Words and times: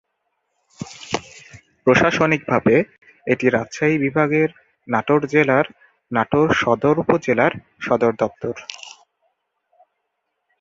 প্রশাসনিকভাবে 1.83 2.75
এটি 3.27 3.45
রাজশাহী 3.49 3.95
বিভাগের 3.97 4.49
নাটোর 4.87 5.21
জেলার 5.27 5.65
নাটোর 6.11 6.47
সদর 6.53 6.95
উপজেলার 6.99 7.53
সদর 7.81 8.11
দপ্তর। 8.19 8.55